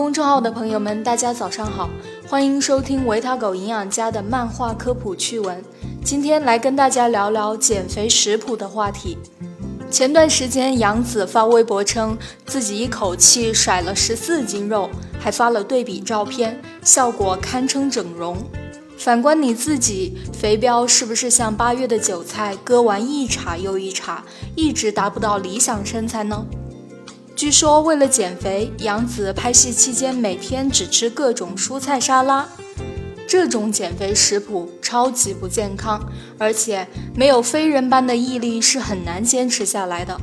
[0.00, 1.90] 公众号的朋友们，大家早上好，
[2.26, 5.62] 欢迎收听维他狗营养家的漫画科普趣闻。
[6.02, 9.18] 今天来跟大家聊聊减肥食谱的话题。
[9.90, 12.16] 前段时间，杨紫发微博称
[12.46, 14.88] 自己一口气甩了十四斤肉，
[15.20, 18.38] 还发了对比照片，效果堪称整容。
[18.96, 24.24] 反观你自己，肥膘是不是像八月的韭菜，割完一茬又一茬，
[24.56, 26.46] 一直达不到理想身材呢？
[27.40, 32.46] 据说为了减肥，杨紫拍戏期间每天只吃各种蔬菜沙拉。
[33.26, 40.20] 这种减肥食谱超级不健康，而且没有非人般的毅力是很难坚持下来的。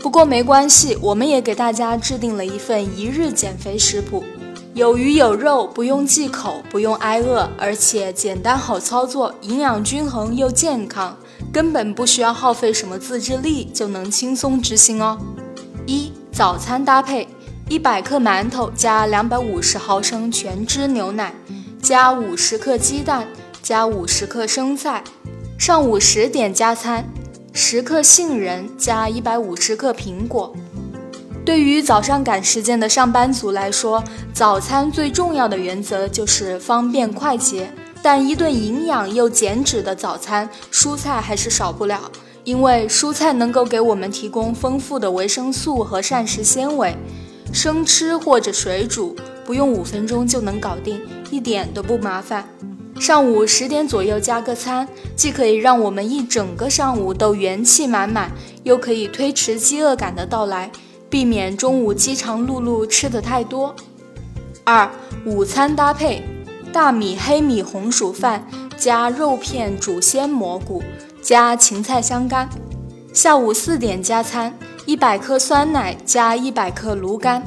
[0.00, 4.22] 不过没关系，我们也给大家制定了一份一日减肥食谱，
[4.74, 11.16] 有鱼有肉，不用忌口，不用挨饿，而且简单好操作，营养均衡又健康，
[11.50, 15.18] 根本不需要耗费什么自制力就能轻松执行哦。
[15.86, 17.26] 一早餐搭配：
[17.68, 21.34] 一百克馒头加两百五十毫升全脂牛奶，
[21.82, 23.26] 加五十克鸡蛋，
[23.60, 25.02] 加五十克生菜。
[25.58, 27.04] 上午十点加餐：
[27.52, 30.54] 十克杏仁加一百五十克苹果。
[31.44, 37.68] 对于早上赶时间的上班族来说，早餐最重要的原则就是方便快捷。
[38.00, 42.00] 但一顿营养又减脂的早餐，蔬菜还是少不了。
[42.48, 46.96] 因为蔬菜能够给我们提供丰富的维生素和膳食纤维，
[47.52, 50.98] 生吃或者水煮，不用五分钟就能搞定，
[51.30, 52.48] 一点都不麻烦。
[52.98, 58.32] 上午十点左右加个餐，既可以让我们一整个上午都元气满满，
[58.62, 60.72] 又可以推迟饥饿感的到来，
[61.10, 63.76] 避免中午饥肠辘辘吃的太多。
[64.64, 64.90] 二、
[65.26, 66.22] 午餐搭配：
[66.72, 70.82] 大米黑米红薯饭加肉片煮鲜蘑菇。
[71.20, 72.48] 加芹菜香干，
[73.12, 77.42] 下午四点加餐，一百克酸奶加一百克芦柑。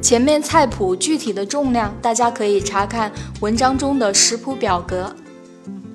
[0.00, 5.14] 前面菜谱具体的重量，大家可以查看文章中的食谱表格。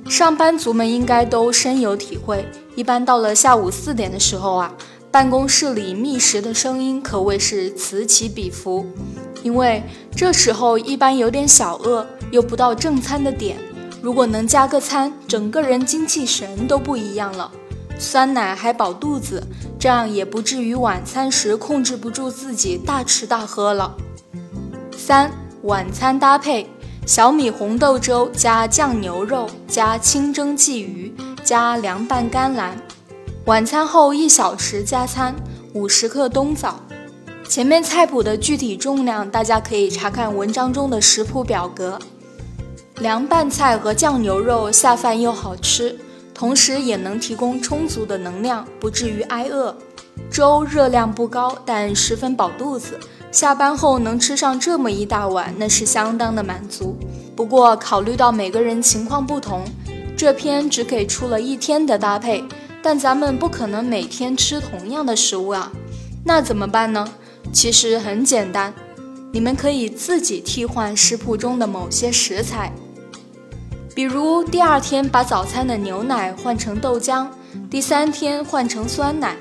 [0.08, 2.46] 上班族们应该都深有体会，
[2.76, 4.72] 一般到了下午四点的时候啊，
[5.10, 8.86] 办公室里觅食的声音可谓是此起彼伏，
[9.42, 9.82] 因为
[10.16, 13.58] 这时候一般有点小饿，又不到正餐的点。
[14.06, 17.52] 如果能加个餐，整个人精气神都不一样了。
[17.98, 19.42] 酸奶还饱肚子，
[19.80, 23.96] 这样也不至于晚餐时控制不住自己大吃大喝了。
[24.96, 25.32] 三
[25.64, 26.70] 晚餐搭配：
[27.08, 31.12] 小米红豆粥加酱牛肉加清蒸鲫鱼
[31.44, 32.80] 加凉拌甘蓝。
[33.46, 35.34] 晚餐后一小时加餐，
[35.74, 36.80] 五十克冬枣。
[37.50, 41.98] 前面菜谱的具体重量，大家可以查看文章中的食谱表格。
[43.00, 45.98] 凉拌菜和酱牛肉下饭又好吃，
[46.34, 49.76] 同时也能提供充足的能量，不至于挨饿。
[50.32, 52.98] 粥热量不高，但十分饱肚子。
[53.32, 56.98] 下班后能吃上这么一大碗，那是相当的满足。
[57.36, 59.66] 不过考虑到每个人情况不同，
[60.16, 62.46] 这篇只给出了一天的搭配。
[62.82, 65.72] 但咱们不可能每天吃同样的食物啊，
[66.24, 67.06] 那怎么办呢？
[67.52, 68.74] 其实很简单，
[69.34, 72.72] 你们可以自己替换食谱中的某些食材。
[73.96, 77.26] 比如第二天把早餐的牛奶换成豆浆，
[77.72, 79.38] 第三天换成酸奶。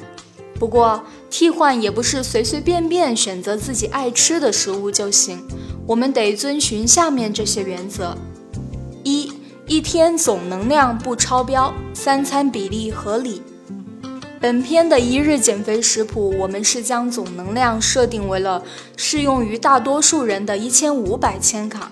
[0.61, 5.45] 不过替换也不是随随便便选择自己爱吃的食物就行，
[5.89, 8.17] 我们得遵循下面这些原则：
[9.03, 9.33] 一、
[9.67, 13.43] 一天总能量不超标，三餐比例合理。
[14.41, 18.63] 本篇的一日减肥食谱，我们是将总能量设定为了
[18.97, 21.91] 适用于大多数人的一千五百千卡。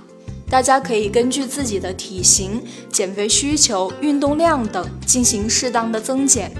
[0.53, 6.53] 大家可以根据自己的体型、减肥需求、运动量等进行适当的增减。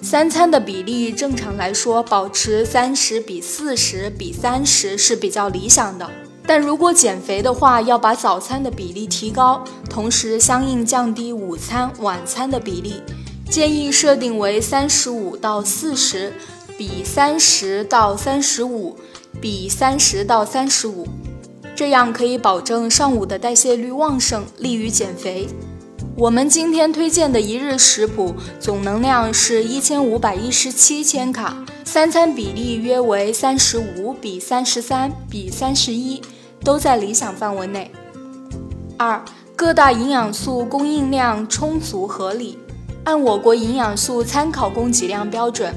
[0.00, 6.10] 三餐的比例正常来说保持三十比四十比三十是比较理想的。
[6.46, 13.02] 但如果减肥的话，要把早餐的比例提高，同时相应降低午餐、晚餐的比例，
[13.50, 16.32] 建议设定为三十五到四十
[16.78, 18.96] 比三十到三十五
[19.42, 21.06] 比三十到三十五。
[21.80, 25.48] 这样可以保证上午的代谢率旺盛，利于减肥。
[26.14, 36.20] 我们今天推荐的一日食谱总能量是一千五百一十七千卡，三餐比例约为三十五比三十三比三十一，
[36.62, 37.90] 都在理想范围内。
[38.98, 39.24] 二、
[39.56, 42.58] 各大营养素供应量充足合理，
[43.04, 45.74] 按我国营养素参考供给量标准，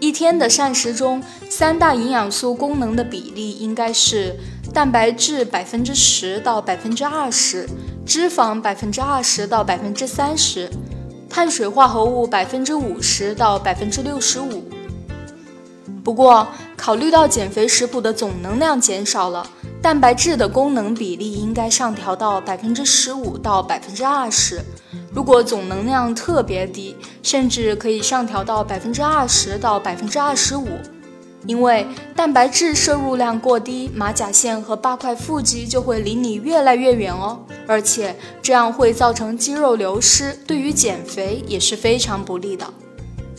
[0.00, 4.36] 一天的膳食中三大营养素功能的比例应该是。
[4.72, 7.68] 蛋白质百分之十到百分之二十，
[8.06, 10.70] 脂肪百分之二十到百分之三十，
[11.28, 14.62] 碳水化合物百分之五十到百分之六十五。
[16.04, 16.46] 不过，
[16.76, 19.44] 考虑到减肥食谱的总能量减少了，
[19.82, 24.62] 蛋白质的功能比例应该上调到百分之十五到百分之二十。
[25.12, 26.94] 如果总能量特别低，
[27.24, 30.68] 甚至可以上调到百分之二十到百分之二十五。
[31.46, 42.66] 因为蛋白质摄入量过低，马甲线和八块腹肌就会离你越来越远哦，而且这样会造成肌肉流失，对于减肥也是非常不利的。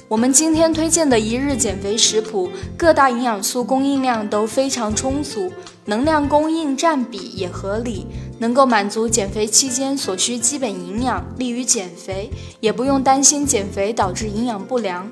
[0.07, 5.50] 我们今天推荐的一日减肥食谱，各大营养素供应量都非常充足，
[5.86, 8.06] 能量供应占比也合理，
[8.39, 15.09] 能够满足减肥期间所需基本营养，利于减肥，也不用担心减肥导致营养不良。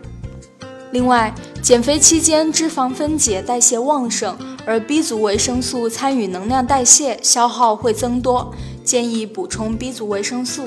[0.92, 8.52] 另外，减肥期间脂肪分解代谢旺盛，而 B 族维生素参与能量代谢，消耗会增多，
[8.84, 10.66] 建议补充 B 族维生素。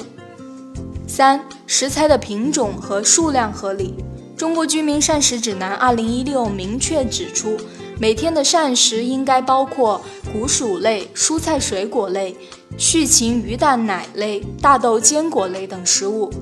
[1.08, 3.94] 三、食材的品种和数量合理。
[4.36, 7.56] 中国居民膳食指南二零一六明确指出，
[7.98, 10.00] 每天的膳食应该包括
[10.32, 12.36] 谷薯类、蔬菜水果类、
[12.78, 16.32] 畜禽鱼蛋奶类、大豆坚果类等食物。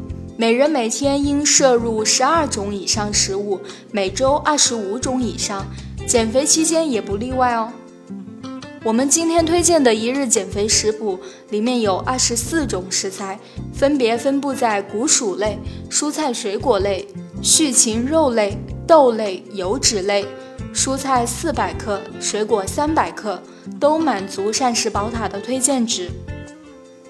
[0.40, 3.60] 每人每天应摄入十二种以上食物，
[3.92, 5.66] 每周二十五种以上，
[6.06, 7.70] 减肥期间也不例外哦。
[8.82, 11.20] 我们今天推荐的一日减肥食谱
[11.50, 13.38] 里面有二十四种食材，
[13.74, 15.58] 分别分布在谷薯类、
[15.90, 17.06] 蔬菜水果类。
[17.42, 18.56] 畜禽肉类、
[18.86, 20.24] 豆类、油脂类、
[20.72, 23.42] 蔬菜四百克、水果三百克，
[23.78, 26.10] 都满足膳食宝塔的推荐值。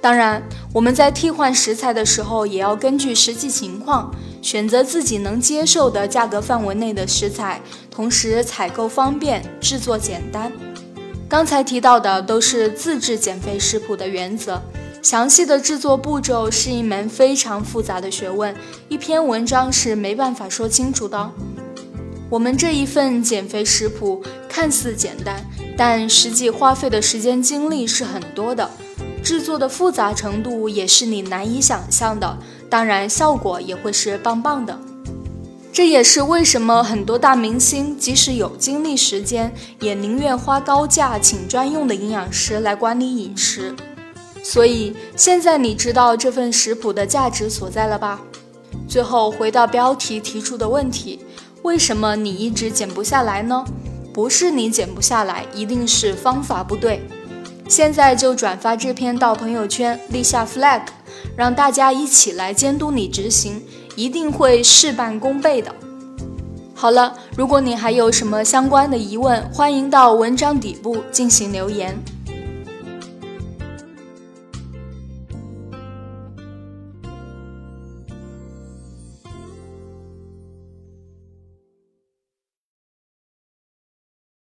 [0.00, 0.42] 当然，
[0.72, 4.10] 我们在替换食材的时候，也要根据实际情况，
[4.40, 7.60] 选择自己能接受的价格范围内的食材，
[7.90, 10.50] 同时采购方便、制作简单。
[11.28, 14.60] 刚才提到的都是自制减肥食谱的原则。
[15.02, 18.54] 详细的制作步骤是一门非常复杂的学问，
[18.88, 21.30] 一篇文章是没办法说清楚的。
[22.28, 25.44] 我们这一份减肥食谱看似简单，
[25.76, 28.70] 但实际花费的时间精力是很多的，
[29.22, 32.38] 制作的复杂程度也是你难以想象的。
[32.68, 34.78] 当然，效果也会是棒棒的。
[35.72, 43.74] 这也是为什么很多大明星即使有精力时间，也宁愿花高价请专用的营养师来管理饮食。
[44.42, 48.20] 所以现在你知道这份食谱的价值所在了吧？
[48.88, 51.20] 最后回到标题提出的问题：
[51.62, 53.64] 为什么你一直减不下来呢？
[54.12, 57.00] 不是你减不下来，一定是方法不对。
[57.70, 60.80] 现在就转发这篇到朋友圈，立下 flag，
[61.36, 63.62] 让大家一起来监督你执行，
[63.94, 65.72] 一定会事半功倍的。
[66.74, 71.96] 好了，如果你还有什么相关的疑问，欢迎到文章底部进行留言。